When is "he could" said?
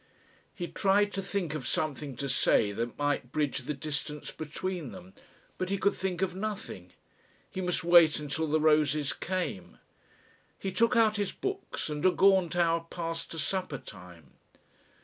5.69-5.93